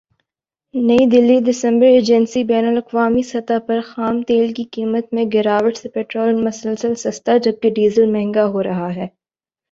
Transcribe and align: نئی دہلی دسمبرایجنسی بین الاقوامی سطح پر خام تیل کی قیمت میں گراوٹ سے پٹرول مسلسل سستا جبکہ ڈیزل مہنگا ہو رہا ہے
نئی 0.73 1.05
دہلی 1.07 1.37
دسمبرایجنسی 1.41 2.43
بین 2.43 2.67
الاقوامی 2.67 3.21
سطح 3.23 3.59
پر 3.67 3.79
خام 3.85 4.21
تیل 4.27 4.53
کی 4.53 4.63
قیمت 4.71 5.13
میں 5.13 5.25
گراوٹ 5.33 5.77
سے 5.77 5.89
پٹرول 5.89 6.41
مسلسل 6.43 6.95
سستا 6.99 7.37
جبکہ 7.43 7.69
ڈیزل 7.75 8.11
مہنگا 8.11 8.45
ہو 8.47 8.63
رہا 8.63 8.93
ہے 8.95 9.07